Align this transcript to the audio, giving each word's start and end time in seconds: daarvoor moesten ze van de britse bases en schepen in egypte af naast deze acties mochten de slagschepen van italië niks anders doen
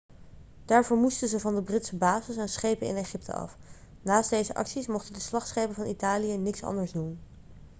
daarvoor 0.65 0.97
moesten 0.97 1.27
ze 1.27 1.39
van 1.39 1.55
de 1.55 1.63
britse 1.63 1.95
bases 1.95 2.35
en 2.37 2.49
schepen 2.49 2.87
in 2.87 2.95
egypte 2.95 3.33
af 3.33 3.57
naast 4.01 4.29
deze 4.29 4.53
acties 4.55 4.87
mochten 4.87 5.13
de 5.13 5.19
slagschepen 5.19 5.75
van 5.75 5.87
italië 5.87 6.37
niks 6.37 6.63
anders 6.63 6.91
doen 6.91 7.19